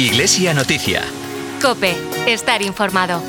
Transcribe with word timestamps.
Iglesia 0.00 0.54
Noticia. 0.54 1.02
Cope, 1.60 1.94
estar 2.26 2.62
informado. 2.62 3.22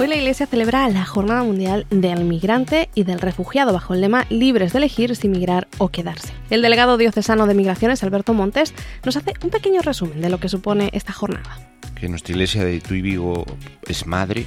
Hoy 0.00 0.06
la 0.06 0.16
Iglesia 0.16 0.46
celebra 0.46 0.88
la 0.88 1.04
Jornada 1.04 1.42
Mundial 1.42 1.86
del 1.90 2.24
Migrante 2.24 2.88
y 2.94 3.04
del 3.04 3.20
Refugiado 3.20 3.74
bajo 3.74 3.92
el 3.92 4.00
lema 4.00 4.24
Libres 4.30 4.72
de 4.72 4.78
elegir 4.78 5.14
si 5.14 5.28
migrar 5.28 5.68
o 5.76 5.90
quedarse. 5.90 6.32
El 6.48 6.62
delegado 6.62 6.96
diocesano 6.96 7.46
de 7.46 7.52
Migraciones, 7.52 8.02
Alberto 8.02 8.32
Montes, 8.32 8.72
nos 9.04 9.18
hace 9.18 9.34
un 9.42 9.50
pequeño 9.50 9.82
resumen 9.82 10.22
de 10.22 10.30
lo 10.30 10.40
que 10.40 10.48
supone 10.48 10.88
esta 10.94 11.12
jornada. 11.12 11.58
Que 11.94 12.08
nuestra 12.08 12.32
Iglesia 12.32 12.64
de 12.64 12.80
Tuy 12.80 13.02
Vigo 13.02 13.44
es 13.86 14.06
madre, 14.06 14.46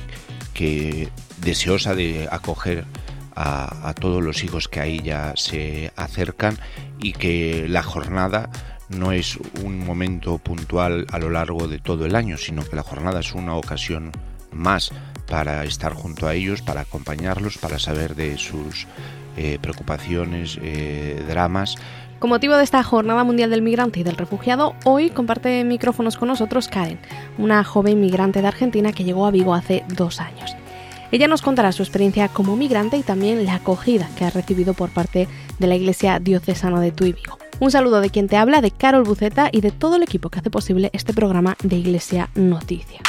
que 0.55 1.09
deseosa 1.44 1.94
de 1.94 2.27
acoger 2.31 2.84
a, 3.38 3.94
todos 3.94 4.23
los 4.23 4.44
hijos 4.44 4.68
que 4.68 4.80
ahí 4.80 5.00
ya 5.02 5.34
se 5.36 5.91
acercan 5.95 6.58
y 7.00 7.14
que 7.14 7.68
la 7.70 7.84
jornada 7.84 8.50
no 8.90 9.12
es 9.12 9.38
un 9.64 9.86
momento 9.86 10.40
puntual 10.40 11.05
a 11.12 11.20
lo 11.20 11.30
largo 11.30 11.68
de 11.68 11.78
todo 11.78 12.05
el 12.05 12.16
año, 12.16 12.38
sino 12.38 12.64
que 12.68 12.76
la 12.76 12.84
jornada 12.84 13.20
es 13.20 13.34
una 13.34 13.55
ocasión 13.55 14.12
más 14.52 14.92
para 15.28 15.64
estar 15.66 15.94
junto 15.94 16.28
a 16.28 16.34
ellos, 16.34 16.62
para 16.62 16.81
acompañarlos, 16.81 17.58
para 17.58 17.78
saber 17.78 18.16
de 18.16 18.38
sus 18.38 18.88
eh, 19.36 19.59
preocupaciones, 19.62 20.58
eh, 20.64 21.23
dramas. 21.28 21.76
Con 22.17 22.31
motivo 22.31 22.56
de 22.56 22.64
esta 22.64 22.81
Jornada 22.81 23.23
Mundial 23.23 23.52
del 23.52 23.62
Migrante 23.62 24.00
y 24.00 24.04
del 24.04 24.16
Refugiado, 24.16 24.73
hoy 24.86 25.12
comparte 25.12 25.64
micrófonos 25.64 26.17
con 26.17 26.30
nosotros 26.30 26.70
Karen, 26.70 27.00
una 27.38 27.64
joven 27.64 28.02
migrante 28.02 28.42
de 28.42 28.48
Argentina 28.48 28.94
que 28.94 29.04
llegó 29.04 29.28
a 29.28 29.31
Vigo 29.31 29.54
hace 29.54 29.84
dos 29.90 30.20
años. 30.22 30.56
Ella 31.11 31.27
nos 31.27 31.41
contará 31.41 31.71
su 31.71 31.84
experiencia 31.84 32.27
como 32.27 32.55
migrante 32.57 32.97
y 32.97 33.03
también 33.03 33.45
la 33.45 33.55
acogida 33.55 34.09
que 34.17 34.25
ha 34.25 34.30
recibido 34.30 34.73
por 34.73 34.89
parte 34.89 35.27
de 35.58 35.67
la 35.67 35.75
Iglesia 35.75 36.19
Diocesana 36.19 36.81
de 36.81 36.91
Tuy 36.91 37.14
Vigo. 37.14 37.38
Un 37.59 37.72
saludo 37.72 38.02
de 38.02 38.09
quien 38.09 38.27
te 38.27 38.38
habla, 38.38 38.61
de 38.61 38.72
Carol 38.72 39.03
Buceta 39.03 39.49
y 39.52 39.61
de 39.61 39.72
todo 39.72 39.95
el 39.95 40.03
equipo 40.03 40.30
que 40.30 40.39
hace 40.39 40.49
posible 40.49 40.89
este 40.94 41.14
programa 41.14 41.55
de 41.64 41.77
Iglesia 41.77 42.30
Noticia. 42.36 43.06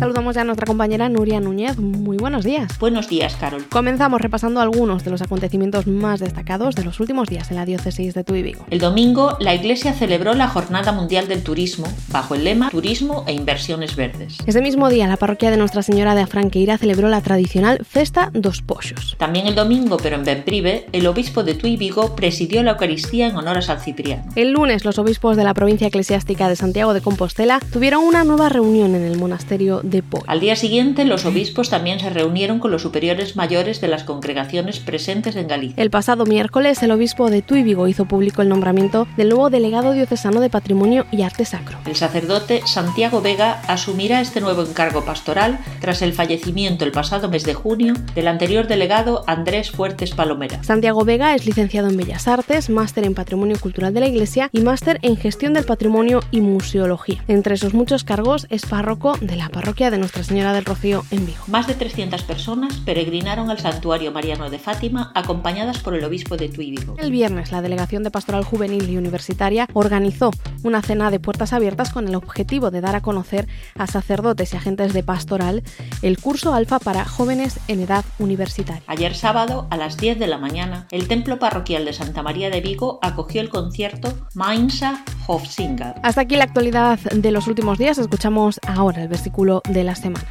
Saludamos 0.00 0.34
ya 0.34 0.40
a 0.40 0.44
nuestra 0.44 0.64
compañera 0.64 1.10
Nuria 1.10 1.40
Núñez. 1.40 1.76
Muy 1.76 2.16
buenos 2.16 2.42
días. 2.42 2.78
Buenos 2.78 3.06
días, 3.06 3.36
Carol. 3.36 3.66
Comenzamos 3.68 4.18
repasando 4.18 4.62
algunos 4.62 5.04
de 5.04 5.10
los 5.10 5.20
acontecimientos 5.20 5.86
más 5.86 6.20
destacados 6.20 6.74
de 6.74 6.84
los 6.84 7.00
últimos 7.00 7.28
días 7.28 7.50
en 7.50 7.58
la 7.58 7.66
diócesis 7.66 8.14
de 8.14 8.24
Tuy 8.24 8.40
Vigo. 8.40 8.64
El 8.70 8.78
domingo, 8.78 9.36
la 9.40 9.54
Iglesia 9.54 9.92
celebró 9.92 10.32
la 10.32 10.48
Jornada 10.48 10.92
Mundial 10.92 11.28
del 11.28 11.42
Turismo 11.42 11.86
bajo 12.08 12.34
el 12.34 12.44
lema 12.44 12.70
Turismo 12.70 13.24
e 13.26 13.34
Inversiones 13.34 13.94
Verdes. 13.94 14.38
Ese 14.46 14.62
mismo 14.62 14.88
día, 14.88 15.06
la 15.06 15.18
parroquia 15.18 15.50
de 15.50 15.58
Nuestra 15.58 15.82
Señora 15.82 16.14
de 16.14 16.22
Afranqueira 16.22 16.78
celebró 16.78 17.10
la 17.10 17.20
tradicional 17.20 17.84
Festa 17.84 18.30
dos 18.32 18.62
Poxos. 18.62 19.16
También 19.18 19.48
el 19.48 19.54
domingo, 19.54 19.98
pero 19.98 20.16
en 20.16 20.24
Benprive, 20.24 20.86
el 20.92 21.06
obispo 21.08 21.44
de 21.44 21.52
Tuy 21.52 21.76
Vigo 21.76 22.16
presidió 22.16 22.62
la 22.62 22.70
Eucaristía 22.70 23.26
en 23.26 23.36
honor 23.36 23.58
a 23.58 23.62
San 23.62 23.80
Cipriano. 23.80 24.24
El 24.34 24.52
lunes, 24.52 24.86
los 24.86 24.98
obispos 24.98 25.36
de 25.36 25.44
la 25.44 25.52
provincia 25.52 25.88
eclesiástica 25.88 26.48
de 26.48 26.56
Santiago 26.56 26.94
de 26.94 27.02
Compostela 27.02 27.60
tuvieron 27.70 28.02
una 28.02 28.24
nueva 28.24 28.48
reunión 28.48 28.94
en 28.94 29.02
el 29.02 29.18
monasterio 29.18 29.82
de 29.82 29.89
Poi. 30.02 30.22
Al 30.26 30.40
día 30.40 30.56
siguiente, 30.56 31.04
los 31.04 31.26
obispos 31.26 31.70
también 31.70 32.00
se 32.00 32.10
reunieron 32.10 32.58
con 32.58 32.70
los 32.70 32.82
superiores 32.82 33.36
mayores 33.36 33.80
de 33.80 33.88
las 33.88 34.04
congregaciones 34.04 34.78
presentes 34.78 35.36
en 35.36 35.48
Galicia. 35.48 35.82
El 35.82 35.90
pasado 35.90 36.24
miércoles, 36.24 36.82
el 36.82 36.92
obispo 36.92 37.30
de 37.30 37.42
Tuy 37.42 37.62
Vigo 37.62 37.88
hizo 37.88 38.06
público 38.06 38.42
el 38.42 38.48
nombramiento 38.48 39.06
del 39.16 39.30
nuevo 39.30 39.50
delegado 39.50 39.92
diocesano 39.92 40.40
de 40.40 40.50
Patrimonio 40.50 41.06
y 41.10 41.22
Arte 41.22 41.44
Sacro. 41.44 41.78
El 41.86 41.96
sacerdote 41.96 42.62
Santiago 42.66 43.20
Vega 43.20 43.60
asumirá 43.66 44.20
este 44.20 44.40
nuevo 44.40 44.62
encargo 44.62 45.04
pastoral 45.04 45.58
tras 45.80 46.02
el 46.02 46.12
fallecimiento 46.12 46.84
el 46.84 46.92
pasado 46.92 47.28
mes 47.28 47.44
de 47.44 47.54
junio 47.54 47.94
del 48.14 48.28
anterior 48.28 48.66
delegado 48.66 49.24
Andrés 49.26 49.70
Fuertes 49.70 50.12
Palomera. 50.12 50.62
Santiago 50.62 51.04
Vega 51.04 51.34
es 51.34 51.46
licenciado 51.46 51.88
en 51.88 51.96
Bellas 51.96 52.28
Artes, 52.28 52.70
máster 52.70 53.04
en 53.04 53.14
Patrimonio 53.14 53.58
Cultural 53.58 53.94
de 53.94 54.00
la 54.00 54.08
Iglesia 54.08 54.50
y 54.52 54.60
máster 54.60 54.98
en 55.02 55.16
Gestión 55.16 55.54
del 55.54 55.64
Patrimonio 55.64 56.20
y 56.30 56.40
Museología. 56.40 57.24
Entre 57.28 57.56
sus 57.56 57.74
muchos 57.74 58.04
cargos 58.04 58.46
es 58.50 58.66
párroco 58.66 59.16
de 59.20 59.36
la 59.36 59.48
parroquia 59.48 59.79
de 59.88 59.96
Nuestra 59.96 60.22
Señora 60.22 60.52
del 60.52 60.66
Rocío 60.66 61.04
en 61.10 61.24
Vigo. 61.24 61.38
Más 61.46 61.66
de 61.66 61.72
300 61.72 62.22
personas 62.24 62.76
peregrinaron 62.84 63.48
al 63.48 63.58
santuario 63.58 64.12
mariano 64.12 64.50
de 64.50 64.58
Fátima 64.58 65.10
acompañadas 65.14 65.78
por 65.78 65.94
el 65.94 66.04
obispo 66.04 66.36
de 66.36 66.50
Tuy 66.50 66.70
Vigo. 66.70 66.96
El 66.98 67.10
viernes, 67.10 67.50
la 67.50 67.62
Delegación 67.62 68.02
de 68.02 68.10
Pastoral 68.10 68.44
Juvenil 68.44 68.90
y 68.90 68.98
Universitaria 68.98 69.66
organizó 69.72 70.32
una 70.64 70.82
cena 70.82 71.10
de 71.10 71.18
puertas 71.18 71.54
abiertas 71.54 71.92
con 71.92 72.06
el 72.06 72.14
objetivo 72.14 72.70
de 72.70 72.82
dar 72.82 72.94
a 72.94 73.00
conocer 73.00 73.48
a 73.74 73.86
sacerdotes 73.86 74.52
y 74.52 74.58
agentes 74.58 74.92
de 74.92 75.02
pastoral 75.02 75.62
el 76.02 76.18
curso 76.18 76.52
alfa 76.52 76.78
para 76.78 77.06
jóvenes 77.06 77.58
en 77.66 77.80
edad 77.80 78.04
universitaria. 78.18 78.82
Ayer 78.86 79.14
sábado, 79.14 79.66
a 79.70 79.78
las 79.78 79.96
10 79.96 80.18
de 80.18 80.26
la 80.26 80.36
mañana, 80.36 80.88
el 80.90 81.08
templo 81.08 81.38
parroquial 81.38 81.86
de 81.86 81.94
Santa 81.94 82.22
María 82.22 82.50
de 82.50 82.60
Vigo 82.60 82.98
acogió 83.00 83.40
el 83.40 83.48
concierto 83.48 84.12
Mainsa 84.34 85.04
Hofsinger. 85.26 85.94
Hasta 86.02 86.22
aquí 86.22 86.36
la 86.36 86.44
actualidad 86.44 86.98
de 86.98 87.30
los 87.30 87.46
últimos 87.46 87.78
días. 87.78 87.96
Escuchamos 87.96 88.60
ahora 88.66 89.02
el 89.02 89.08
versículo 89.08 89.62
de 89.72 89.84
la 89.84 89.94
semana. 89.94 90.26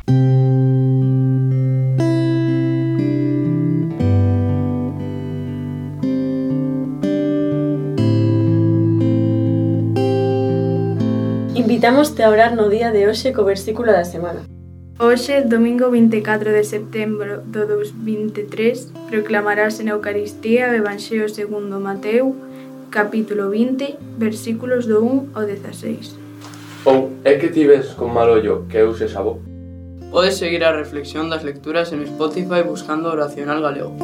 Invitamos 11.55 12.19
a 12.19 12.29
orar 12.29 12.55
no 12.55 12.67
día 12.67 12.91
de 12.91 13.07
hoxe 13.07 13.31
co 13.31 13.47
versículo 13.47 13.91
da 13.91 14.03
semana. 14.03 14.43
Hoxe, 14.99 15.47
domingo 15.47 15.89
24 15.89 16.51
de 16.51 16.63
setembro 16.67 17.39
do 17.47 17.63
2023, 17.63 18.91
proclamarase 19.07 19.87
na 19.87 19.95
Eucaristía 19.95 20.67
o 20.67 20.75
Evangelio 20.75 21.31
segundo 21.31 21.79
Mateu, 21.79 22.35
capítulo 22.91 23.47
20, 23.47 23.95
versículos 24.19 24.91
do 24.91 24.99
1 24.99 25.31
ao 25.39 25.47
16. 25.47 26.28
Que 27.39 27.47
ti 27.47 27.65
ves 27.65 27.95
con 27.95 28.13
mal 28.13 28.29
ollo 28.29 28.67
que 28.67 28.83
eu 28.83 28.91
se 28.91 29.07
sabo? 29.07 29.39
Podes 30.11 30.35
seguir 30.35 30.67
a 30.67 30.75
reflexión 30.75 31.31
das 31.31 31.47
lecturas 31.47 31.95
en 31.95 32.03
Spotify 32.03 32.67
buscando 32.67 33.15
Oracional 33.15 33.63
Galego. 33.63 33.95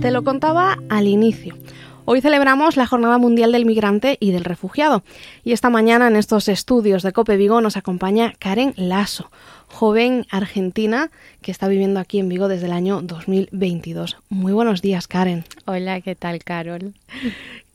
Te 0.00 0.10
lo 0.12 0.22
contaba 0.22 0.78
al 0.88 1.08
inicio. 1.08 1.56
Hoy 2.04 2.20
celebramos 2.20 2.76
la 2.76 2.86
Jornada 2.86 3.18
Mundial 3.18 3.50
del 3.50 3.66
Migrante 3.66 4.16
y 4.20 4.30
del 4.30 4.44
Refugiado. 4.44 5.02
Y 5.42 5.50
esta 5.50 5.68
mañana 5.68 6.06
en 6.06 6.14
estos 6.14 6.46
estudios 6.46 7.02
de 7.02 7.12
Cope 7.12 7.36
Vigo 7.36 7.60
nos 7.60 7.76
acompaña 7.76 8.34
Karen 8.38 8.72
Lasso, 8.76 9.32
joven 9.66 10.26
argentina 10.30 11.10
que 11.42 11.50
está 11.50 11.66
viviendo 11.66 11.98
aquí 11.98 12.20
en 12.20 12.28
Vigo 12.28 12.46
desde 12.46 12.66
el 12.66 12.72
año 12.72 13.00
2022. 13.02 14.16
Muy 14.28 14.52
buenos 14.52 14.80
días, 14.80 15.08
Karen. 15.08 15.44
Hola, 15.66 16.00
¿qué 16.00 16.14
tal, 16.14 16.44
Carol? 16.44 16.94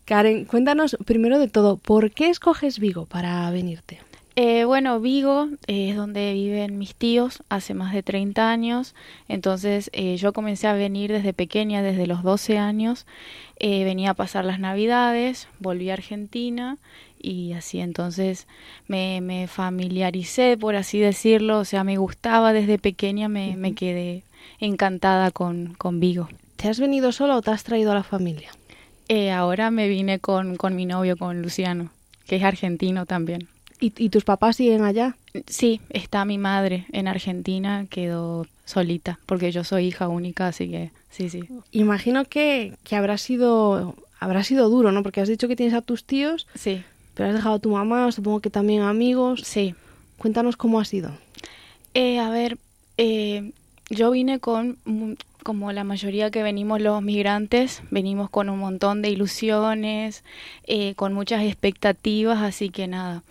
Karen, 0.05 0.45
cuéntanos 0.45 0.95
primero 1.05 1.39
de 1.39 1.47
todo, 1.47 1.77
¿por 1.77 2.11
qué 2.11 2.29
escoges 2.29 2.77
Vigo 2.77 3.07
para 3.07 3.49
venirte? 3.49 3.99
Eh, 4.35 4.63
bueno, 4.65 4.99
Vigo 4.99 5.47
es 5.65 5.95
donde 5.95 6.33
viven 6.33 6.77
mis 6.77 6.93
tíos 6.93 7.41
hace 7.49 7.73
más 7.73 7.91
de 7.91 8.03
30 8.03 8.51
años, 8.51 8.93
entonces 9.29 9.89
eh, 9.93 10.17
yo 10.17 10.31
comencé 10.31 10.67
a 10.67 10.73
venir 10.73 11.11
desde 11.11 11.33
pequeña, 11.33 11.81
desde 11.81 12.05
los 12.05 12.21
12 12.21 12.59
años, 12.59 13.07
eh, 13.57 13.83
venía 13.83 14.11
a 14.11 14.13
pasar 14.13 14.45
las 14.45 14.59
navidades, 14.59 15.47
volví 15.59 15.89
a 15.89 15.93
Argentina 15.93 16.77
y 17.19 17.53
así 17.53 17.79
entonces 17.79 18.45
me, 18.87 19.21
me, 19.21 19.47
familiaricé, 19.47 20.55
por 20.55 20.75
así 20.75 20.99
decirlo, 20.99 21.57
o 21.57 21.65
sea, 21.65 21.83
me 21.83 21.97
gustaba 21.97 22.53
desde 22.53 22.77
pequeña, 22.77 23.27
me, 23.27 23.55
me 23.55 23.73
quedé 23.73 24.21
encantada 24.59 25.31
con, 25.31 25.73
con, 25.79 25.99
Vigo. 25.99 26.29
¿Te 26.57 26.67
has 26.67 26.79
venido 26.79 27.11
sola 27.11 27.37
o 27.37 27.41
te 27.41 27.49
has 27.49 27.63
traído 27.63 27.91
a 27.91 27.95
la 27.95 28.03
familia? 28.03 28.51
Ahora 29.31 29.71
me 29.71 29.87
vine 29.87 30.19
con, 30.19 30.55
con 30.57 30.75
mi 30.75 30.85
novio, 30.85 31.17
con 31.17 31.41
Luciano, 31.41 31.91
que 32.27 32.37
es 32.37 32.43
argentino 32.43 33.05
también. 33.05 33.47
¿Y, 33.79 33.93
¿Y, 33.97 34.09
tus 34.09 34.23
papás 34.23 34.55
siguen 34.55 34.83
allá? 34.83 35.17
Sí, 35.47 35.81
está 35.89 36.23
mi 36.23 36.37
madre 36.37 36.85
en 36.93 37.07
Argentina, 37.07 37.85
quedó 37.89 38.47
solita, 38.63 39.19
porque 39.25 39.51
yo 39.51 39.63
soy 39.63 39.87
hija 39.87 40.07
única, 40.07 40.47
así 40.47 40.69
que 40.69 40.91
sí, 41.11 41.29
sí. 41.29 41.43
Imagino 41.71 42.25
que, 42.25 42.73
que 42.83 42.95
habrá 42.95 43.17
sido 43.17 43.95
habrá 44.19 44.43
sido 44.43 44.69
duro, 44.69 44.91
¿no? 44.91 45.03
Porque 45.03 45.21
has 45.21 45.27
dicho 45.27 45.47
que 45.47 45.55
tienes 45.55 45.75
a 45.75 45.81
tus 45.81 46.03
tíos. 46.03 46.47
Sí. 46.55 46.83
Pero 47.13 47.29
has 47.29 47.35
dejado 47.35 47.55
a 47.55 47.59
tu 47.59 47.69
mamá, 47.71 48.11
supongo 48.11 48.39
que 48.39 48.49
también 48.49 48.81
amigos. 48.81 49.41
Sí. 49.43 49.75
Cuéntanos 50.17 50.57
cómo 50.57 50.79
ha 50.79 50.85
sido. 50.85 51.11
Eh, 51.93 52.19
a 52.19 52.29
ver, 52.29 52.57
eh, 52.97 53.51
yo 53.89 54.11
vine 54.11 54.39
con, 54.39 54.77
como 55.45 55.71
la 55.71 55.83
mayoría 55.83 56.31
que 56.31 56.41
venimos 56.41 56.81
los 56.81 57.03
migrantes, 57.03 57.83
venimos 57.91 58.31
con 58.31 58.49
un 58.49 58.57
montón 58.57 59.03
de 59.03 59.11
ilusiones, 59.11 60.23
eh, 60.65 60.95
con 60.95 61.13
muchas 61.13 61.43
expectativas, 61.43 62.41
así 62.41 62.69
que 62.69 62.87
nada. 62.87 63.21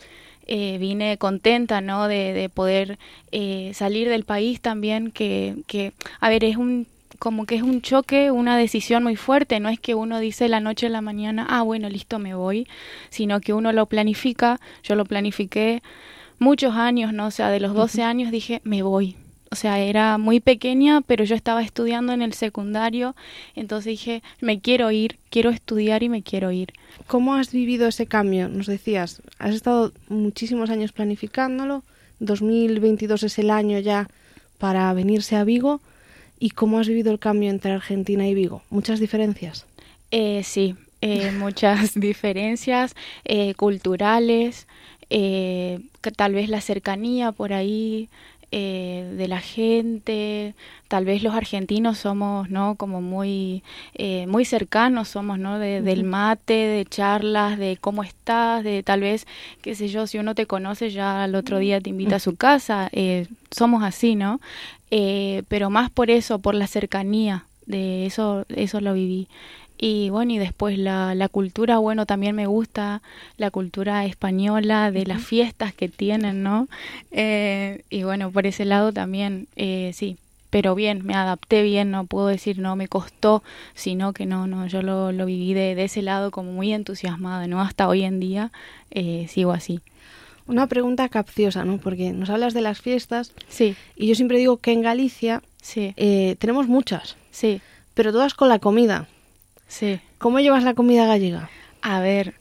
Eh, 0.47 0.79
vine 0.79 1.19
contenta, 1.19 1.81
¿no? 1.81 2.07
De, 2.07 2.33
de 2.33 2.49
poder 2.49 2.99
eh, 3.33 3.73
salir 3.75 4.09
del 4.09 4.23
país 4.23 4.61
también, 4.61 5.11
que, 5.11 5.57
que, 5.67 5.93
a 6.21 6.29
ver, 6.29 6.45
es 6.45 6.57
un 6.57 6.87
como 7.19 7.47
que 7.47 7.57
es 7.57 7.63
un 7.63 7.83
choque, 7.83 8.31
una 8.31 8.57
decisión 8.57 9.03
muy 9.03 9.17
fuerte, 9.17 9.59
no 9.59 9.69
es 9.69 9.81
que 9.81 9.97
uno 9.97 10.21
dice 10.21 10.49
la 10.49 10.61
noche 10.61 10.87
a 10.87 10.91
la 10.91 11.01
mañana, 11.01 11.45
ah, 11.49 11.63
bueno, 11.63 11.89
listo, 11.89 12.21
me 12.21 12.35
voy, 12.35 12.69
sino 13.11 13.41
que 13.41 13.53
uno 13.53 13.73
lo 13.73 13.87
planifica, 13.87 14.61
yo 14.85 14.95
lo 14.95 15.05
planifiqué 15.05 15.83
muchos 16.39 16.77
años, 16.77 17.13
¿no? 17.13 17.27
O 17.27 17.31
sea, 17.33 17.51
de 17.51 17.59
los 17.59 17.75
12 17.75 18.05
años 18.05 18.31
dije, 18.31 18.61
me 18.63 18.83
voy. 18.83 19.17
O 19.55 19.57
sea, 19.57 19.79
era 19.79 20.19
muy 20.19 20.41
pequeña, 20.41 21.01
pero 21.01 21.23
yo 21.23 21.37
estaba 21.37 21.63
estudiando 21.63 22.13
en 22.13 22.23
el 22.23 22.33
secundario, 22.33 23.15
entonces 23.55 23.87
dije, 23.93 24.21
me 24.41 24.59
quiero 24.59 24.91
ir, 24.91 25.17
quiero 25.31 25.51
estudiar 25.51 26.03
y 26.03 26.09
me 26.09 26.25
quiero 26.25 26.51
ir. 26.51 26.73
¿Cómo 27.07 27.37
has 27.37 27.53
vivido 27.53 27.87
ese 27.87 28.07
cambio? 28.07 28.49
Nos 28.49 28.67
decías, 28.67 29.23
has 29.39 29.55
estado 29.55 29.93
muchísimos 30.09 30.71
años 30.71 30.91
planificándolo, 30.91 31.85
2022 32.19 33.23
es 33.23 33.39
el 33.39 33.49
año 33.51 33.79
ya 33.79 34.09
para 34.59 34.93
venirse 34.93 35.37
a 35.37 35.45
Vigo. 35.45 35.81
¿Y 36.41 36.51
cómo 36.51 36.81
has 36.81 36.89
vivido 36.89 37.13
el 37.13 37.21
cambio 37.21 37.49
entre 37.49 37.71
Argentina 37.71 38.27
y 38.27 38.35
Vigo? 38.35 38.63
¿Muchas 38.71 38.99
diferencias? 38.99 39.67
Eh, 40.11 40.43
sí, 40.43 40.75
eh, 41.01 41.31
muchas 41.39 41.95
diferencias 41.95 42.97
eh, 43.25 43.55
culturales, 43.55 44.67
eh, 45.11 45.79
tal 46.17 46.35
vez 46.35 46.49
la 46.49 46.61
cercanía 46.61 47.31
por 47.31 47.53
ahí 47.53 48.09
eh, 48.57 49.13
de 49.17 49.27
la 49.27 49.41
gente, 49.41 50.55
tal 50.87 51.05
vez 51.05 51.25
los 51.25 51.35
argentinos 51.35 51.99
somos, 51.99 52.51
¿no? 52.51 52.77
Como 52.77 53.03
muy, 53.03 53.65
eh, 53.95 54.29
muy 54.29 54.45
cercanos 54.45 55.09
somos, 55.09 55.41
¿no? 55.41 55.59
De, 55.59 55.83
Del 55.83 56.05
mate, 56.05 56.55
de 56.55 56.85
charlas, 56.85 57.59
de 57.59 57.77
cómo 57.81 58.05
estás, 58.05 58.63
de 58.63 58.85
tal 58.85 59.01
vez, 59.01 59.27
qué 59.61 59.75
sé 59.75 59.89
yo, 59.89 60.07
si 60.07 60.19
uno 60.19 60.37
te 60.37 60.47
conoce 60.47 60.91
ya 60.91 61.25
al 61.25 61.35
otro 61.35 61.59
día 61.59 61.81
te 61.81 61.91
invita 61.91 62.17
a 62.17 62.21
su 62.21 62.37
casa, 62.37 62.91
eh, 62.93 63.27
somos 63.51 63.83
así, 63.83 64.15
¿no? 64.15 64.41
Eh, 64.93 65.43
pero 65.49 65.69
más 65.69 65.91
por 65.91 66.09
eso, 66.09 66.39
por 66.39 66.55
la 66.55 66.69
cercanía, 66.69 67.47
de 67.67 68.07
eso, 68.07 68.47
eso 68.51 68.81
lo 68.81 68.95
viví. 68.95 69.27
Y 69.77 70.09
bueno, 70.11 70.33
y 70.33 70.39
después 70.39 70.79
la, 70.79 71.15
la 71.15 71.29
cultura, 71.29 71.79
bueno, 71.79 72.07
también 72.07 72.37
me 72.37 72.47
gusta 72.47 73.03
la 73.37 73.51
cultura 73.51 74.05
española, 74.07 74.91
de 74.91 75.05
las 75.05 75.23
fiestas 75.23 75.75
que 75.75 75.89
tienen, 75.89 76.43
¿no? 76.43 76.69
Eh, 77.11 77.83
y 77.91 78.05
bueno, 78.05 78.31
por 78.31 78.47
ese 78.47 78.65
lado 78.65 78.93
también, 78.93 79.49
eh, 79.57 79.91
sí, 79.95 80.17
pero 80.51 80.77
bien, 80.77 81.05
me 81.05 81.15
adapté 81.15 81.63
bien, 81.63 81.91
no 81.91 82.05
puedo 82.07 82.29
decir 82.29 82.61
no 82.61 82.77
me 82.77 82.87
costó, 82.87 83.43
sino 83.75 84.13
que 84.13 84.25
no, 84.25 84.47
no, 84.47 84.69
yo 84.69 84.83
lo, 84.83 85.11
lo 85.11 85.27
viví 85.27 85.53
de, 85.53 85.75
de 85.75 85.85
ese 85.85 86.01
lado 86.03 86.31
como 86.31 86.53
muy 86.53 86.73
entusiasmada, 86.73 87.49
¿no? 87.49 87.61
Hasta 87.61 87.89
hoy 87.89 88.05
en 88.05 88.21
día 88.21 88.53
eh, 88.93 89.27
sigo 89.29 89.51
así. 89.51 89.81
Una 90.47 90.69
pregunta 90.69 91.09
capciosa, 91.09 91.65
¿no? 91.65 91.79
Porque 91.79 92.13
nos 92.13 92.31
hablas 92.31 92.55
de 92.55 92.61
las 92.61 92.81
fiestas. 92.81 93.33
Sí. 93.49 93.75
Y 93.97 94.07
yo 94.07 94.15
siempre 94.15 94.39
digo 94.39 94.59
que 94.59 94.71
en 94.73 94.83
Galicia 94.83 95.43
sí. 95.61 95.95
eh, 95.97 96.37
tenemos 96.39 96.69
muchas. 96.69 97.17
Sí. 97.33 97.61
Pero 97.95 98.13
todas 98.13 98.35
con 98.35 98.49
la 98.49 98.61
comida. 98.61 99.09
Sí. 99.69 100.01
¿Cómo 100.19 100.41
llevas 100.41 100.63
la 100.63 100.75
comida 100.75 101.07
gallega? 101.07 101.51
A 101.83 102.01
ver, 102.01 102.35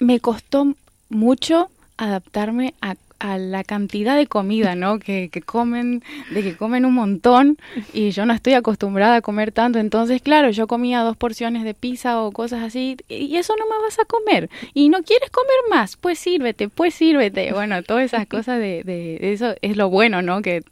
me 0.00 0.20
costó 0.20 0.74
mucho 1.08 1.70
adaptarme 1.96 2.74
a, 2.80 2.96
a 3.18 3.38
la 3.38 3.64
cantidad 3.64 4.16
de 4.16 4.26
comida, 4.26 4.74
¿no? 4.74 4.98
Que, 4.98 5.28
que, 5.30 5.40
comen, 5.40 6.02
de 6.30 6.42
que 6.42 6.56
comen 6.56 6.84
un 6.84 6.94
montón 6.94 7.58
y 7.92 8.10
yo 8.10 8.26
no 8.26 8.34
estoy 8.34 8.54
acostumbrada 8.54 9.16
a 9.16 9.20
comer 9.22 9.52
tanto. 9.52 9.78
Entonces, 9.78 10.20
claro, 10.22 10.50
yo 10.50 10.66
comía 10.66 11.00
dos 11.00 11.16
porciones 11.16 11.64
de 11.64 11.74
pizza 11.74 12.20
o 12.22 12.32
cosas 12.32 12.62
así 12.62 12.96
y 13.08 13.36
eso 13.36 13.54
no 13.58 13.66
me 13.66 13.82
vas 13.82 13.98
a 13.98 14.04
comer. 14.04 14.50
Y 14.74 14.88
no 14.88 15.02
quieres 15.02 15.30
comer 15.30 15.56
más, 15.70 15.96
pues 15.96 16.18
sírvete, 16.18 16.68
pues 16.68 16.94
sírvete. 16.94 17.52
Bueno, 17.52 17.82
todas 17.82 18.04
esas 18.04 18.26
cosas 18.26 18.58
de, 18.58 18.82
de, 18.84 19.32
eso 19.32 19.54
es 19.62 19.76
lo 19.76 19.88
bueno, 19.88 20.22
¿no? 20.22 20.42
Que, 20.42 20.62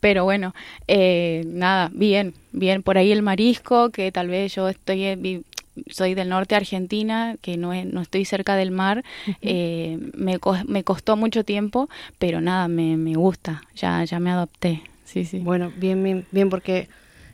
pero 0.00 0.24
bueno, 0.24 0.54
eh, 0.88 1.44
nada, 1.46 1.90
bien, 1.92 2.34
bien. 2.52 2.82
Por 2.82 2.98
ahí 2.98 3.12
el 3.12 3.22
marisco, 3.22 3.90
que 3.90 4.12
tal 4.12 4.28
vez 4.28 4.54
yo 4.54 4.68
estoy 4.68 5.42
soy 5.90 6.14
del 6.14 6.28
norte 6.28 6.54
de 6.54 6.56
Argentina, 6.56 7.36
que 7.40 7.56
no, 7.56 7.72
no 7.84 8.00
estoy 8.00 8.24
cerca 8.24 8.56
del 8.56 8.70
mar, 8.70 9.04
uh 9.26 9.30
-huh. 9.30 9.36
eh, 9.42 9.98
me, 10.14 10.38
me 10.66 10.84
costó 10.84 11.16
mucho 11.16 11.44
tiempo, 11.44 11.88
pero 12.18 12.40
nada, 12.40 12.68
me, 12.68 12.96
me 12.96 13.14
gusta, 13.14 13.62
ya, 13.74 14.04
ya 14.04 14.18
me 14.20 14.30
adopté. 14.30 14.82
Sí, 15.04 15.24
sí. 15.24 15.38
Bueno, 15.38 15.72
bien, 15.76 16.02
bien, 16.02 16.26
bien, 16.32 16.50
porque 16.50 16.88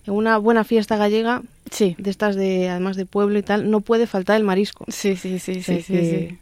en 0.06 0.14
una 0.14 0.36
buena 0.38 0.64
fiesta 0.64 0.96
gallega, 0.96 1.42
sí. 1.70 1.94
de 1.98 2.10
estas 2.10 2.36
de, 2.36 2.68
además 2.68 2.96
de 2.96 3.06
pueblo 3.06 3.38
y 3.38 3.42
tal, 3.42 3.70
no 3.70 3.80
puede 3.80 4.06
faltar 4.06 4.36
el 4.36 4.44
marisco. 4.44 4.84
Sí, 4.88 5.16
sí, 5.16 5.38
sí, 5.38 5.62
sí, 5.62 5.82
sí, 5.82 5.82
sí. 5.82 6.38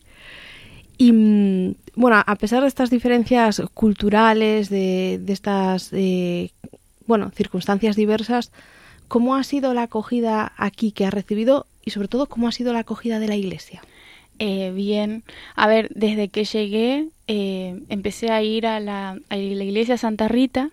Y 0.99 1.13
mm, 1.13 1.75
bueno, 1.95 2.23
a 2.27 2.37
pesar 2.37 2.63
de 2.63 2.69
estas 2.69 2.91
diferencias 2.91 3.63
culturales, 3.75 4.69
de, 4.69 5.19
de 5.23 5.33
estas, 5.33 5.91
eh, 5.93 6.51
bueno, 7.07 7.31
circunstancias 7.31 7.97
diversas, 7.97 8.53
¿cómo 9.09 9.35
ha 9.35 9.45
sido 9.45 9.73
la 9.73 9.85
acogida 9.85 10.53
aquí 10.57 10.93
que 10.93 11.07
ha 11.07 11.11
recibido 11.11 11.67
y 11.85 11.91
sobre 11.91 12.09
todo 12.09 12.27
cómo 12.27 12.49
ha 12.49 12.53
sido 12.53 12.73
la 12.73 12.81
acogida 12.81 13.19
de 13.19 13.29
la 13.29 13.37
iglesia? 13.37 13.83
Eh, 14.39 14.73
bien, 14.75 15.23
a 15.55 15.67
ver, 15.67 15.89
desde 15.95 16.29
que 16.29 16.45
llegué 16.45 17.09
eh, 17.27 17.79
empecé 17.89 18.31
a 18.31 18.43
ir 18.43 18.67
a 18.67 18.81
la, 18.81 19.11
a 19.29 19.37
la 19.37 19.65
iglesia 19.65 19.99
Santa 19.99 20.29
Rita, 20.29 20.71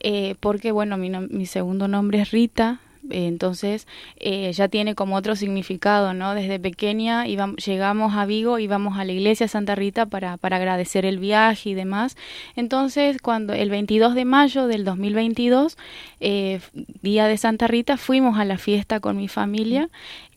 eh, 0.00 0.36
porque 0.40 0.72
bueno, 0.72 0.96
mi, 0.96 1.10
mi 1.10 1.46
segundo 1.46 1.86
nombre 1.86 2.20
es 2.20 2.30
Rita, 2.30 2.80
entonces 3.10 3.86
eh, 4.16 4.52
ya 4.52 4.68
tiene 4.68 4.94
como 4.94 5.16
otro 5.16 5.36
significado, 5.36 6.14
¿no? 6.14 6.34
Desde 6.34 6.58
pequeña 6.58 7.26
íbamos, 7.26 7.56
llegamos 7.64 8.14
a 8.14 8.24
Vigo, 8.26 8.58
íbamos 8.58 8.98
a 8.98 9.04
la 9.04 9.12
iglesia 9.12 9.48
Santa 9.48 9.74
Rita 9.74 10.06
para, 10.06 10.36
para 10.36 10.56
agradecer 10.56 11.04
el 11.04 11.18
viaje 11.18 11.70
y 11.70 11.74
demás. 11.74 12.16
Entonces, 12.56 13.18
cuando 13.20 13.52
el 13.52 13.70
22 13.70 14.14
de 14.14 14.24
mayo 14.24 14.66
del 14.66 14.84
2022, 14.84 15.76
eh, 16.20 16.60
día 17.02 17.26
de 17.26 17.36
Santa 17.36 17.66
Rita, 17.66 17.96
fuimos 17.96 18.38
a 18.38 18.44
la 18.44 18.58
fiesta 18.58 19.00
con 19.00 19.16
mi 19.16 19.28
familia 19.28 19.88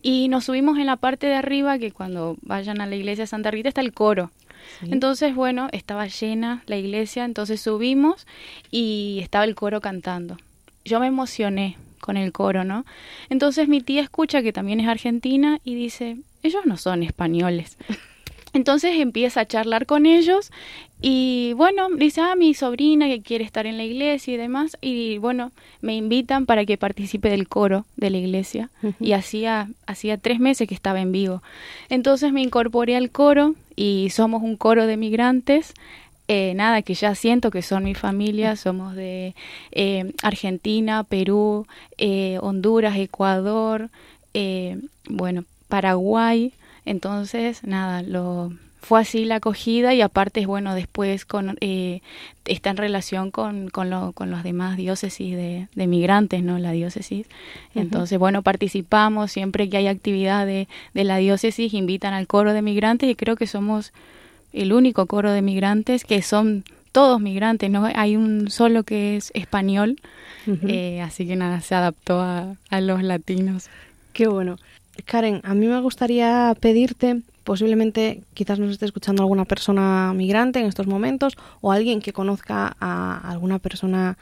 y 0.01 0.27
nos 0.27 0.45
subimos 0.45 0.77
en 0.77 0.85
la 0.85 0.97
parte 0.97 1.27
de 1.27 1.35
arriba, 1.35 1.79
que 1.79 1.91
cuando 1.91 2.37
vayan 2.41 2.81
a 2.81 2.85
la 2.85 2.95
iglesia 2.95 3.27
Santa 3.27 3.51
Rita 3.51 3.69
está 3.69 3.81
el 3.81 3.93
coro. 3.93 4.31
Sí. 4.81 4.89
Entonces, 4.91 5.33
bueno, 5.33 5.69
estaba 5.71 6.07
llena 6.07 6.63
la 6.65 6.75
iglesia, 6.75 7.23
entonces 7.23 7.61
subimos 7.61 8.27
y 8.69 9.19
estaba 9.21 9.45
el 9.45 9.55
coro 9.55 9.79
cantando. 9.79 10.37
Yo 10.83 10.99
me 10.99 11.07
emocioné 11.07 11.77
con 11.99 12.17
el 12.17 12.31
coro, 12.31 12.63
¿no? 12.63 12.85
Entonces 13.29 13.67
mi 13.67 13.81
tía 13.81 14.01
escucha 14.01 14.41
que 14.41 14.53
también 14.53 14.79
es 14.79 14.87
argentina 14.87 15.59
y 15.63 15.75
dice, 15.75 16.17
ellos 16.43 16.65
no 16.65 16.77
son 16.77 17.03
españoles. 17.03 17.77
Entonces 18.53 18.99
empieza 18.99 19.41
a 19.41 19.45
charlar 19.45 19.85
con 19.85 20.05
ellos 20.05 20.51
y 21.01 21.53
bueno, 21.53 21.89
dice, 21.89 22.21
ah, 22.21 22.35
mi 22.35 22.53
sobrina 22.55 23.07
que 23.07 23.21
quiere 23.21 23.43
estar 23.43 23.67
en 23.67 23.77
la 23.77 23.83
iglesia 23.83 24.33
y 24.33 24.37
demás, 24.37 24.77
y 24.81 25.19
bueno, 25.19 25.51
me 25.81 25.95
invitan 25.95 26.47
para 26.47 26.65
que 26.65 26.75
participe 26.77 27.29
del 27.29 27.47
coro 27.47 27.85
de 27.97 28.09
la 28.09 28.17
iglesia 28.17 28.71
uh 28.81 28.87
-huh. 28.87 28.95
y 28.99 29.11
hacía, 29.11 29.67
hacía 29.85 30.17
tres 30.17 30.39
meses 30.39 30.67
que 30.67 30.73
estaba 30.73 30.99
en 30.99 31.11
vivo. 31.11 31.43
Entonces 31.89 32.33
me 32.33 32.41
incorporé 32.41 32.95
al 32.95 33.11
coro 33.11 33.53
y 33.75 34.09
somos 34.09 34.41
un 34.41 34.57
coro 34.57 34.87
de 34.87 34.97
migrantes 34.97 35.73
eh, 36.27 36.53
nada, 36.55 36.81
que 36.81 36.93
ya 36.93 37.15
siento 37.15 37.51
que 37.51 37.61
son 37.61 37.83
mi 37.83 37.95
familia, 37.95 38.55
somos 38.55 38.95
de 38.95 39.35
eh, 39.71 40.13
Argentina, 40.23 41.03
Perú, 41.03 41.67
eh, 41.97 42.37
Honduras, 42.41 42.97
Ecuador, 42.97 43.89
eh, 44.33 44.77
bueno, 45.09 45.45
Paraguay, 45.67 46.53
entonces, 46.85 47.63
nada, 47.63 48.01
lo 48.01 48.51
fue 48.87 49.01
así 49.01 49.25
la 49.25 49.35
acogida 49.35 49.93
y 49.93 50.01
aparte, 50.01 50.45
bueno, 50.45 50.73
después 50.73 51.25
con, 51.25 51.57
eh, 51.59 51.99
está 52.45 52.69
en 52.69 52.77
relación 52.77 53.31
con, 53.31 53.69
con, 53.69 53.89
lo, 53.89 54.13
con 54.13 54.31
los 54.31 54.43
demás 54.43 54.77
diócesis 54.77 55.35
de, 55.35 55.67
de, 55.75 55.87
migrantes, 55.87 56.41
¿no? 56.41 56.57
La 56.57 56.71
diócesis. 56.71 57.27
Entonces, 57.75 58.13
uh 58.13 58.15
-huh. 58.15 58.19
bueno, 58.19 58.41
participamos 58.43 59.33
siempre 59.33 59.69
que 59.69 59.75
hay 59.75 59.87
actividad 59.87 60.45
de, 60.45 60.69
de 60.93 61.03
la 61.03 61.17
diócesis, 61.17 61.73
invitan 61.73 62.13
al 62.13 62.27
coro 62.27 62.53
de 62.53 62.61
migrantes 62.61 63.09
y 63.09 63.15
creo 63.15 63.35
que 63.35 63.47
somos 63.47 63.91
el 64.53 64.73
único 64.73 65.05
coro 65.05 65.31
de 65.31 65.41
migrantes 65.41 66.03
que 66.03 66.21
son 66.21 66.63
todos 66.91 67.21
migrantes, 67.21 67.69
no 67.69 67.87
hay 67.93 68.15
un 68.15 68.49
solo 68.49 68.83
que 68.83 69.17
es 69.17 69.31
español, 69.35 69.97
uh 70.47 70.51
-huh. 70.51 70.69
eh, 70.69 71.01
así 71.01 71.27
que 71.27 71.35
nada, 71.35 71.61
se 71.61 71.75
adaptó 71.75 72.21
a, 72.21 72.55
a, 72.69 72.81
los 72.81 73.03
latinos. 73.03 73.67
Qué 74.13 74.27
bueno. 74.27 74.57
Karen, 75.05 75.41
a 75.43 75.53
mí 75.53 75.67
me 75.67 75.79
gustaría 75.79 76.55
pedirte, 76.59 77.21
posiblemente 77.43 78.23
quizás 78.33 78.57
nos 78.57 78.71
esté 78.71 78.85
escuchando 78.85 79.21
alguna 79.21 79.45
persona 79.45 80.11
migrante 80.15 80.59
en 80.59 80.65
estos 80.65 80.87
momentos 80.87 81.37
o 81.61 81.71
alguien 81.71 82.01
que 82.01 82.13
conozca 82.13 82.75
a 82.79 83.29
alguna 83.29 83.59
persona 83.59 84.17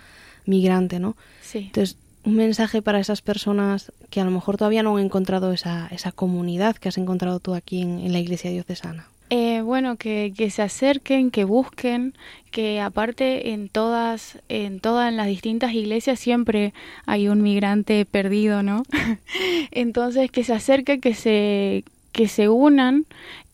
migrante, 0.45 0.99
¿no? 0.99 1.15
Sí. 1.41 1.59
Entonces, 1.59 1.97
un 2.25 2.35
mensaje 2.35 2.81
para 2.81 2.99
esas 2.99 3.21
personas 3.21 3.91
que 4.09 4.19
a 4.19 4.25
lo 4.25 4.31
mejor 4.31 4.57
todavía 4.57 4.83
no 4.83 4.97
han 4.97 5.05
encontrado 5.05 5.53
esa, 5.53 5.87
esa 5.91 6.11
comunidad 6.11 6.75
que 6.75 6.89
has 6.89 6.97
encontrado 6.97 7.39
tú 7.39 7.53
aquí 7.53 7.81
en, 7.81 7.99
en 7.99 8.11
la 8.11 8.19
iglesia 8.19 8.51
diocesana. 8.51 9.07
Eh, 9.31 9.61
bueno, 9.61 9.95
que, 9.95 10.33
que, 10.37 10.51
se 10.51 10.61
acerquen, 10.61 11.31
que 11.31 11.45
busquen, 11.45 12.13
que 12.51 12.79
aparte 12.79 13.51
en 13.51 13.69
todas, 13.69 14.37
en 14.49 14.79
todas 14.79 15.11
las 15.11 15.27
distintas 15.27 15.73
iglesias 15.73 16.19
siempre 16.19 16.73
hay 17.05 17.27
un 17.27 17.41
migrante 17.41 18.05
perdido, 18.05 18.61
¿no? 18.61 18.83
Entonces 19.71 20.29
que 20.29 20.43
se 20.43 20.53
acerquen, 20.53 21.01
que 21.01 21.15
se, 21.15 21.83
que 22.11 22.27
se 22.27 22.49
unan 22.49 23.05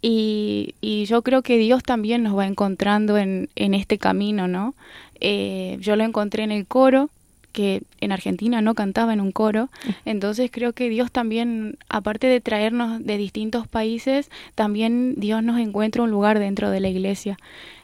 y, 0.02 0.76
y, 0.82 1.06
yo 1.06 1.22
creo 1.22 1.42
que 1.42 1.58
Dios 1.58 1.84
también 1.84 2.24
nos 2.24 2.38
va 2.38 2.48
encontrando 2.48 3.18
en, 3.18 3.50
en 3.56 3.74
este 3.74 3.98
camino, 3.98 4.48
¿no? 4.48 4.74
Eh, 5.20 5.78
yo 5.80 5.96
lo 5.96 6.04
encontré 6.04 6.44
en 6.44 6.52
el 6.52 6.66
coro, 6.66 7.10
que 7.52 7.82
en 8.00 8.12
Argentina 8.12 8.62
no 8.62 8.74
cantaba 8.76 9.14
en 9.14 9.22
un 9.22 9.32
coro. 9.32 9.70
Entonces 10.06 10.50
creo 10.52 10.74
que 10.74 10.90
Dios 10.90 11.12
también, 11.12 11.78
aparte 11.90 12.28
de 12.28 12.42
traernos 12.42 13.06
de 13.06 13.18
distintos 13.18 13.68
países, 13.68 14.30
también 14.56 15.16
Dios 15.18 15.44
nos 15.44 15.60
encuentra 15.60 16.04
un 16.04 16.12
lugar 16.12 16.40
dentro 16.40 16.70
de 16.72 16.80
la 16.80 16.90
iglesia. 16.90 17.38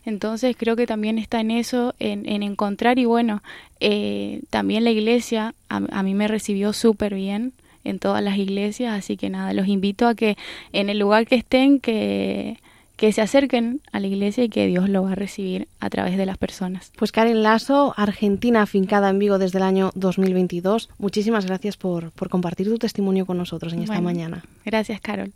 Entonces 0.06 0.56
creo 0.58 0.76
que 0.76 0.88
también 0.88 1.20
está 1.20 1.42
en 1.42 1.52
eso, 1.52 1.94
en, 2.00 2.26
encontrar 2.42 2.98
y 2.98 3.06
bueno, 3.06 3.42
eh, 3.82 4.42
también 4.50 4.86
la 4.86 4.92
iglesia 4.92 5.54
a, 5.68 5.82
a 5.92 6.04
mí 6.04 6.14
me 6.14 6.30
recibió 6.30 6.72
súper 6.72 7.14
bien 7.14 7.52
en 7.84 8.00
todas 8.00 8.24
las 8.24 8.38
iglesias, 8.38 8.94
así 8.94 9.18
que 9.18 9.30
nada, 9.30 9.54
los 9.54 9.68
invito 9.68 10.08
a 10.08 10.16
que 10.16 10.38
en 10.74 10.90
el 10.90 11.00
lugar 11.00 11.26
que 11.26 11.36
estén, 11.36 11.80
que 11.80 12.58
que 12.98 13.14
se 13.14 13.22
acerquen 13.22 13.80
a 13.92 14.00
la 14.00 14.08
iglesia 14.08 14.44
y 14.44 14.50
que 14.50 14.68
Dios 14.68 14.90
lo 14.90 15.04
va 15.04 15.14
a 15.14 15.16
recibir 15.16 15.68
a 15.80 15.90
través 15.90 16.18
de 16.18 16.26
las 16.26 16.38
personas. 16.38 16.92
Pues 16.98 17.12
Karen 17.12 17.44
Lasso, 17.44 17.94
Argentina 17.96 18.64
afincada 18.64 19.10
en 19.10 19.20
Vigo 19.20 19.38
desde 19.38 19.60
el 19.60 19.64
año 19.64 19.92
2022, 19.96 20.90
muchísimas 20.98 21.46
gracias 21.46 21.78
por, 21.78 22.12
por 22.12 22.30
compartir 22.30 22.68
tu 22.68 22.78
testimonio 22.78 23.26
con 23.26 23.38
nosotros 23.38 23.72
en 23.74 23.84
esta 23.84 24.02
mañana. 24.02 24.44
Gracias, 24.66 25.00
Carol. 25.00 25.32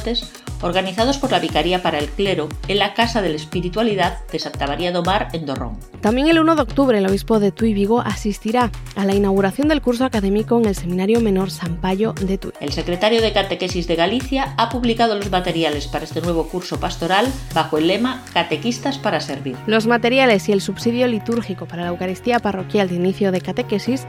organizados 0.62 1.18
por 1.18 1.32
la 1.32 1.40
Vicaría 1.40 1.82
para 1.82 2.00
el 2.00 2.08
Clero 2.08 2.50
en 2.68 2.80
la 2.80 2.94
Casa 2.94 3.22
de 3.22 3.30
la 3.30 3.36
Espiritualidad 3.36 4.20
de 4.32 4.40
Santa 4.40 4.68
María 4.68 4.92
do 4.92 5.04
Mar 5.04 5.30
en 5.34 5.46
Dorrón. 5.46 5.78
También 6.02 6.28
el 6.28 6.40
1 6.40 6.56
de 6.56 6.62
octubre 6.62 6.98
el 6.98 7.06
obispo 7.06 7.40
de 7.40 7.52
Tuy 7.52 7.74
Vigo 7.74 8.02
asistirá 8.02 8.72
a 8.96 9.06
la 9.06 9.14
inauguración 9.14 9.68
del 9.68 9.82
curso 9.82 10.06
académico 10.06 10.58
en 10.58 10.66
el 10.66 10.76
Seminario 10.76 11.22
Menor 11.22 11.52
San 11.52 11.78
Payo 11.78 12.14
de 12.14 12.38
Tuy. 12.38 12.52
El 12.60 12.72
secretario 12.72 13.22
de 13.22 13.34
Catequesis 13.34 13.88
de 13.88 13.96
Galicia 13.96 14.54
ha 14.58 14.70
publicado 14.70 15.16
los 15.16 15.30
materiales 15.30 15.88
para 15.88 16.06
este 16.06 16.22
nuevo 16.22 16.48
curso 16.48 16.80
pastoral 16.80 17.28
bajo 17.54 17.78
el 17.78 17.88
lema 17.88 18.24
Catequistas 18.34 18.98
para 18.98 19.20
servir. 19.20 19.56
Los 19.68 19.88
materiales 19.88 20.50
y 20.50 20.52
el 20.52 20.62
subsidio 20.62 21.08
litúrgico 21.08 21.66
para 21.66 21.84
la 21.84 21.90
Eucaristía 21.90 22.40
parroquial 22.40 22.90
de 22.90 22.96
inicio 22.96 23.32
de 23.32 23.42
catequesis 23.42 24.06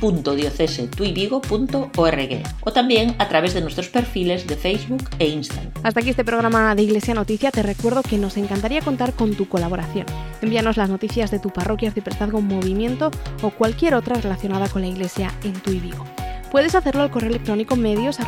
www.diocesetuivigo.org 0.00 2.42
o 2.62 2.72
también 2.72 3.14
a 3.18 3.28
través 3.28 3.54
de 3.54 3.60
nuestros 3.60 3.88
perfiles 3.88 4.46
de 4.46 4.56
Facebook 4.56 5.08
e 5.18 5.28
Instagram. 5.28 5.72
Hasta 5.82 6.00
aquí 6.00 6.10
este 6.10 6.24
programa 6.24 6.74
de 6.74 6.82
Iglesia 6.82 7.14
Noticia. 7.14 7.50
Te 7.50 7.62
recuerdo 7.62 8.02
que 8.02 8.18
nos 8.18 8.36
encantaría 8.36 8.80
contar 8.80 9.14
con 9.14 9.34
tu 9.34 9.48
colaboración. 9.48 10.06
Envíanos 10.42 10.76
las 10.76 10.90
noticias 10.90 11.30
de 11.30 11.38
tu 11.38 11.50
parroquia, 11.50 11.88
arciprestazgo, 11.88 12.40
movimiento 12.40 13.10
o 13.42 13.50
cualquier 13.50 13.94
otra 13.94 14.20
relacionada 14.20 14.68
con 14.68 14.82
la 14.82 14.88
Iglesia 14.88 15.32
en 15.42 15.54
tu 15.54 15.70
Vigo 15.70 16.04
puedes 16.54 16.76
hacerlo 16.76 17.02
al 17.02 17.10
correo 17.10 17.30
electrónico 17.30 17.74
medios 17.74 18.20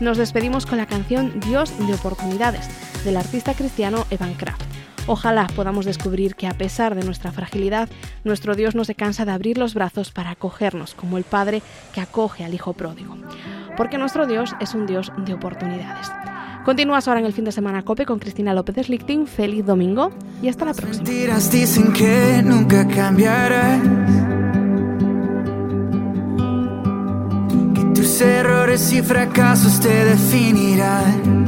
Nos 0.00 0.16
despedimos 0.16 0.64
con 0.64 0.78
la 0.78 0.86
canción 0.86 1.38
Dios 1.40 1.76
de 1.86 1.92
oportunidades 1.92 2.70
del 3.04 3.18
artista 3.18 3.52
cristiano 3.52 4.06
Evan 4.08 4.32
Kraft. 4.32 4.77
Ojalá 5.10 5.46
podamos 5.56 5.86
descubrir 5.86 6.34
que 6.34 6.46
a 6.46 6.52
pesar 6.52 6.94
de 6.94 7.02
nuestra 7.02 7.32
fragilidad, 7.32 7.88
nuestro 8.24 8.54
Dios 8.54 8.74
no 8.74 8.84
se 8.84 8.94
cansa 8.94 9.24
de 9.24 9.32
abrir 9.32 9.56
los 9.56 9.72
brazos 9.72 10.10
para 10.10 10.32
acogernos 10.32 10.94
como 10.94 11.16
el 11.16 11.24
Padre 11.24 11.62
que 11.94 12.02
acoge 12.02 12.44
al 12.44 12.52
Hijo 12.52 12.74
pródigo. 12.74 13.16
Porque 13.74 13.96
nuestro 13.96 14.26
Dios 14.26 14.54
es 14.60 14.74
un 14.74 14.86
Dios 14.86 15.10
de 15.16 15.32
oportunidades. 15.32 16.12
Continúas 16.62 17.08
ahora 17.08 17.20
en 17.20 17.26
el 17.26 17.32
fin 17.32 17.46
de 17.46 17.52
semana 17.52 17.82
COPE 17.82 18.04
con 18.04 18.18
Cristina 18.18 18.52
López 18.52 18.84
Slichting. 18.84 19.26
Feliz 19.26 19.64
domingo 19.64 20.10
y 20.42 20.48
hasta 20.48 20.66
la 20.66 20.74
próxima. 20.74 21.08
dicen 21.50 21.90
que 21.94 22.42
nunca 22.44 22.86
cambiará 22.86 23.80
Tus 27.94 28.20
errores 28.20 28.92
y 28.92 29.00
fracasos 29.00 29.80
te 29.80 30.04
definirán. 30.04 31.47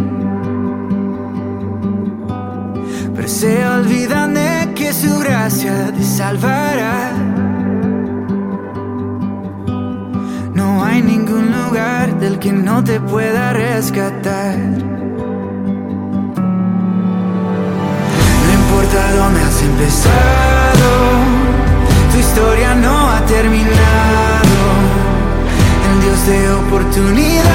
Se 3.30 3.64
olvidan 3.64 4.34
de 4.34 4.72
que 4.74 4.92
su 4.92 5.20
gracia 5.20 5.92
te 5.96 6.02
salvará. 6.02 7.12
No 10.52 10.84
hay 10.84 11.00
ningún 11.00 11.52
lugar 11.52 12.18
del 12.18 12.40
que 12.40 12.52
no 12.52 12.82
te 12.82 12.98
pueda 13.00 13.52
rescatar. 13.52 14.56
No 18.44 18.50
importa 18.60 19.00
dónde 19.20 19.40
has 19.42 19.62
empezado, 19.62 20.88
tu 22.12 22.18
historia 22.18 22.74
no 22.74 23.10
ha 23.10 23.24
terminado. 23.26 24.60
Dios 26.02 26.26
de 26.26 26.50
oportunidades 26.52 27.50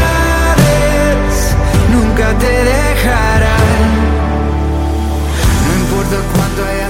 nunca 1.92 2.28
te 2.38 2.54
dejará. 2.64 3.55
recuerdo 6.06 6.24
cuando 6.36 6.68
era 6.68 6.85